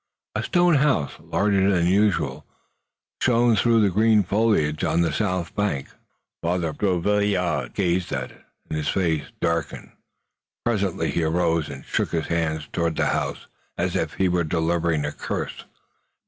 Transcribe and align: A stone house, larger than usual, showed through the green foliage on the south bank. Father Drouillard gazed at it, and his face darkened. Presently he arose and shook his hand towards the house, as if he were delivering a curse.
A 0.33 0.41
stone 0.41 0.77
house, 0.77 1.11
larger 1.19 1.69
than 1.69 1.85
usual, 1.85 2.43
showed 3.21 3.59
through 3.59 3.81
the 3.81 3.91
green 3.91 4.23
foliage 4.23 4.83
on 4.83 5.01
the 5.01 5.13
south 5.13 5.53
bank. 5.53 5.89
Father 6.41 6.73
Drouillard 6.73 7.75
gazed 7.75 8.11
at 8.11 8.31
it, 8.31 8.41
and 8.67 8.79
his 8.79 8.87
face 8.89 9.25
darkened. 9.41 9.91
Presently 10.65 11.11
he 11.11 11.21
arose 11.21 11.69
and 11.69 11.85
shook 11.85 12.13
his 12.13 12.25
hand 12.25 12.65
towards 12.73 12.97
the 12.97 13.05
house, 13.09 13.45
as 13.77 13.95
if 13.95 14.15
he 14.15 14.27
were 14.27 14.43
delivering 14.43 15.05
a 15.05 15.11
curse. 15.11 15.65